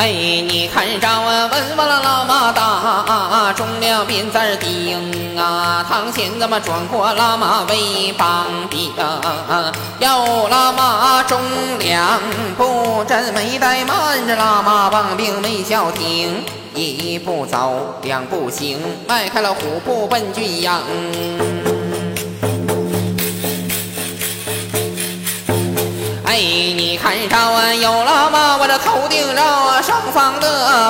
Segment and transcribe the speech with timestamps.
[0.00, 8.90] 哎，你看着啊，文王了老马大，中了鞭子钉啊，堂前怎么转过喇嘛为帮兵？
[9.98, 10.08] 有
[10.48, 11.38] 喇嘛中
[11.78, 12.18] 两
[12.56, 20.70] 步，真没怠慢，这喇嘛帮兵没消停，一步走，两步行，迈开了虎步奔军营。
[26.24, 28.29] 哎，你看着我，有喇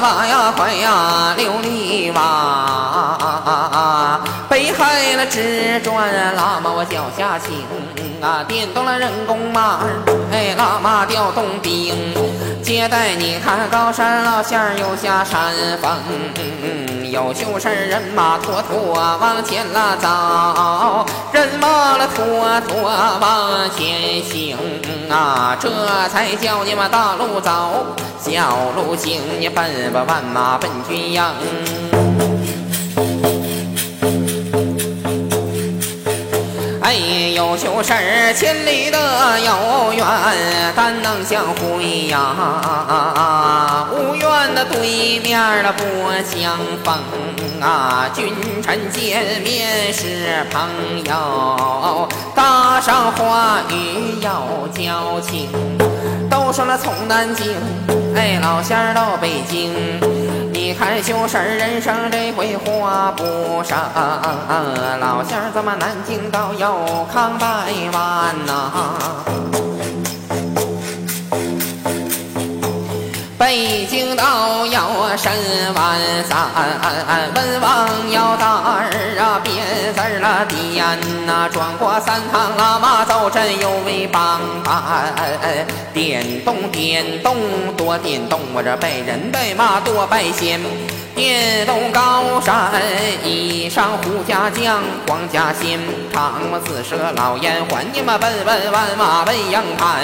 [0.00, 3.18] 的马呀快呀，琉璃瓦，
[4.48, 7.52] 北海那直转，喇嘛我脚下行
[8.22, 9.80] 啊，点动了人工马，
[10.32, 12.14] 哎，喇嘛调动兵，
[12.70, 15.52] 接待你看高山老仙儿又下山
[15.82, 15.90] 峰。
[17.10, 24.56] 有秀事人马拖拖往前啦走，人马了拖拖往前行
[25.10, 25.68] 啊，这
[26.10, 27.84] 才叫你们大路走，
[28.20, 32.39] 小路行，你奔吧万马奔军营。
[37.62, 40.02] 有秀事儿千里的遥远，
[40.74, 43.86] 但能相会呀。
[43.92, 45.84] 无缘的对面的不
[46.24, 46.98] 相逢
[47.60, 55.50] 啊，君臣见面是朋友，搭上话语要交情。
[56.30, 57.54] 都说了从南京，
[58.16, 60.00] 哎，老仙儿到北京，
[60.70, 63.74] 你看秀事儿人生这回花不少。
[65.00, 69.69] 老乡儿怎么南京到有康百万呐？
[73.40, 75.32] 北京道要审
[75.74, 76.36] 万三，
[77.34, 79.50] 文王要大儿啊，别
[79.94, 80.84] 字儿了点
[81.24, 84.76] 呐，转过三趟喇嘛走阵又为帮办，
[85.94, 87.34] 点动点动
[87.78, 90.60] 多点动，我这拜人拜马多拜仙。
[91.12, 92.72] 电动高山，
[93.24, 95.78] 一上胡家将，黄家仙，
[96.14, 100.00] 唐我四舍老烟，还你们奔奔万马奔羊盘，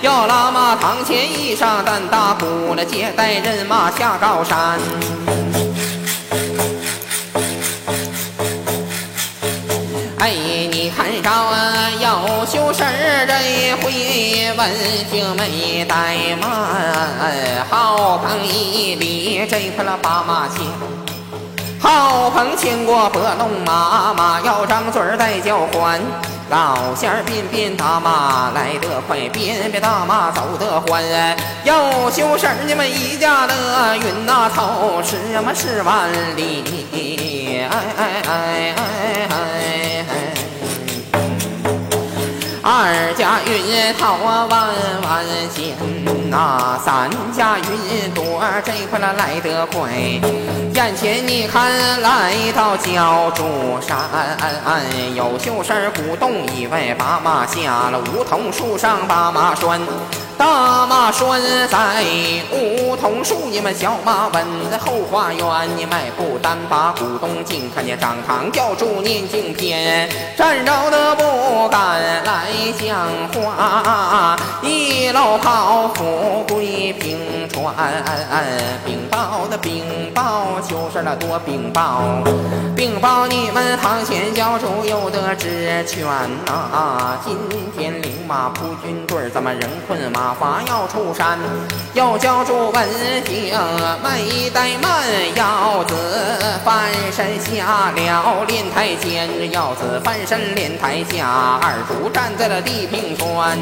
[0.00, 4.78] 要喇嘛堂前一上担大鼓了，接待人马下高山。
[10.18, 10.30] 哎，
[10.70, 14.70] 你看着啊，要修事儿这回文
[15.10, 20.66] 就没怠慢，好朋一里这块了把马牵，
[21.80, 26.00] 好朋牵过白龙马，马要张嘴儿再叫唤。
[26.48, 31.02] 老仙儿便便大妈来得快，便便大妈走得欢。
[31.64, 36.62] 要修事儿你们一家的云那头，十么十万里，
[37.68, 39.34] 哎哎哎哎哎
[40.08, 40.12] 哎。
[42.62, 44.68] 二家云头啊万
[45.02, 45.74] 万钱
[46.30, 49.90] 那咱家云朵这块了来得快。
[50.74, 53.44] 眼前你看来到焦竹
[53.80, 53.96] 山，
[55.14, 59.80] 有秀山古洞以外，把马下了梧桐树上把马拴。
[60.38, 62.04] 大马拴在
[62.52, 65.46] 梧桐树，你们小马稳在后花园。
[65.76, 72.48] 你迈步单把古东进，看见张堂教主念经篇，站着的不敢来
[72.78, 74.36] 讲话。
[74.62, 77.74] 一老袍富贵平川，
[78.84, 82.02] 禀报的禀报就是那多禀报，
[82.76, 86.06] 禀报你们堂前教主有德之权
[86.44, 87.18] 呐。
[87.24, 87.36] 今
[87.76, 90.34] 天领马铺军队，咱们人困马。
[90.34, 91.38] 乏要出山，
[91.94, 92.88] 要教住文
[93.24, 93.54] 静
[94.02, 95.04] 没怠慢。
[95.34, 95.94] 要子
[96.64, 103.58] 翻身下了练台间，要子翻身练台下，二主站在了地平川。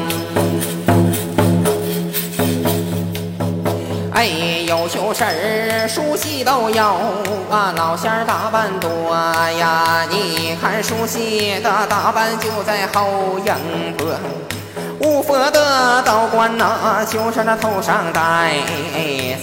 [4.13, 4.25] 哎，
[4.67, 6.83] 有秀事儿，熟悉都有
[7.49, 7.73] 啊。
[7.75, 9.13] 老仙儿打扮多
[9.59, 13.53] 呀，你看熟悉的打扮就在后营
[13.97, 14.07] 坡。
[14.99, 18.55] 五佛的道观呐，就是那头上戴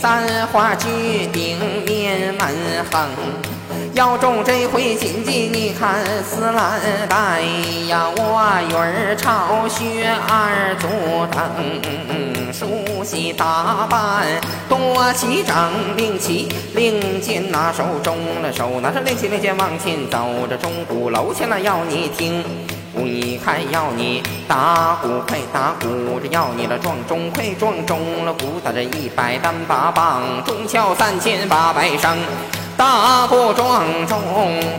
[0.00, 2.48] 三花聚顶面门
[2.90, 3.08] 横，
[3.92, 7.42] 要中这回金鸡，你看丝蓝带
[7.86, 10.88] 呀，我云儿朝雪儿足
[11.30, 14.24] 蹬，梳洗打扮
[14.70, 15.54] 多齐整，
[15.96, 22.42] 令旗令箭拿手中了手，拿着令旗令箭往前走，这钟鼓楼前了要你听。
[22.94, 32.18] 你看，要你打鼓快打鼓，这要你了撞钟快撞钟了，鼓打着一百单八棒，钟敲三千八百声，
[32.76, 34.18] 打鼓撞钟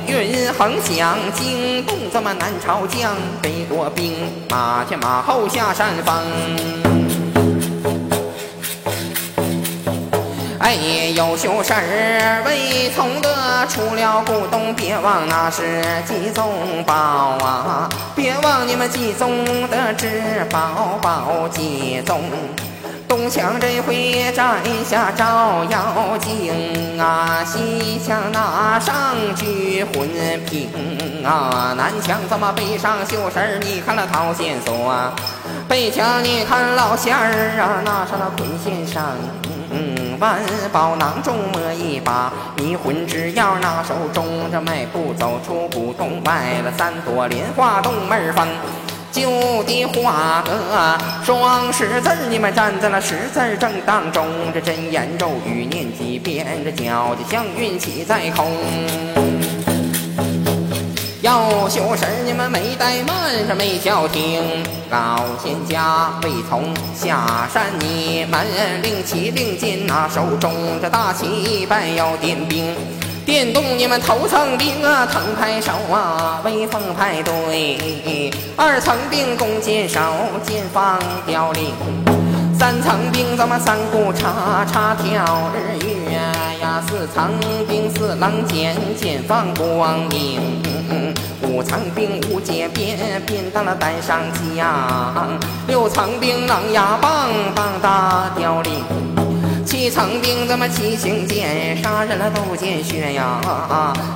[0.08, 4.14] 云横响，惊动咱们南朝将，北国兵
[4.50, 6.93] 马前马后下山峰。
[10.64, 10.76] 哎，
[11.14, 16.96] 有秀事儿未从得，出了古董别忘那是继宗宝
[17.44, 17.90] 啊！
[18.16, 22.22] 别忘你们继宗的至宝宝继宗。
[23.10, 28.96] 东墙这回摘下照妖镜啊，西墙那上
[29.36, 30.08] 聚魂
[30.46, 30.70] 瓶
[31.26, 33.60] 啊，南墙怎么背上绣绳儿？
[33.62, 35.12] 你看那套线索啊，
[35.68, 39.04] 北墙你看老仙儿啊，那上了捆线上。
[40.20, 40.40] 万
[40.72, 48.48] 宝囊中摸一把迷魂之药，拿手中这迈步走出古洞外了三朵莲花洞门房，
[49.12, 59.33] 就地画个双十字你们站在了十字正当中，这真言咒语念几遍，这脚的祥云起在空。
[61.24, 64.44] 要修神你们没怠慢，是没叫停。
[64.90, 68.46] 老仙家未从下山，你们
[68.82, 72.76] 领起令箭，那手中这大旗摆要点兵，
[73.26, 78.30] 点动你们头层兵啊，腾拍手啊，威风派队。
[78.58, 80.02] 二层兵弓箭手，
[80.44, 81.72] 箭放凋零。
[82.60, 86.03] 三层兵怎么三顾叉叉跳日月
[86.88, 87.32] 四层
[87.68, 90.40] 兵四郎剑，剑放光明。
[91.42, 94.20] 五层兵无界鞭，鞭打了带上
[94.56, 94.66] 将；
[95.68, 98.72] 六层兵狼牙棒，棒打凋零；
[99.66, 103.40] 七层兵怎么七星剑，杀人了都见血呀；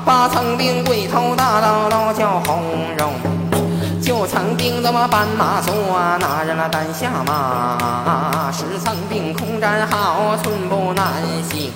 [0.06, 2.63] 八层兵鬼头大刀，刀叫红
[2.98, 3.10] 荣；
[4.02, 5.74] 九层兵怎么斑马座，
[6.20, 11.06] 拿人了胆下马；十层兵空战好，寸步难
[11.50, 11.72] 行。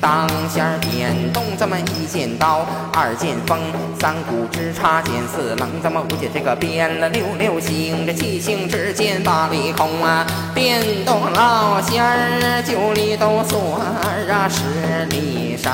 [0.00, 3.58] 当先点动这么一剑刀，二剑锋，
[3.98, 10.26] 三股之插剑四棱，这么五剑这个变了六六星，这七星之间八里空啊！
[10.54, 13.60] 变动老仙儿九里都算
[14.30, 15.72] 啊十里生，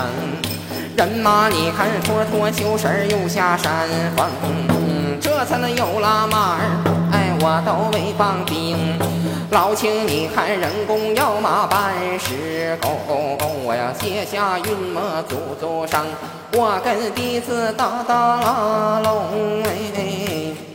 [0.97, 4.29] 人马你看拖拖修身又下山峰，
[5.21, 7.12] 这才能有了马儿。
[7.45, 8.77] 我都没放兵，
[9.51, 12.91] 老卿你看人工要马办事，够
[13.37, 16.07] 够我要卸下运么祖祖上，
[16.53, 20.72] 我跟弟子打打龙哎。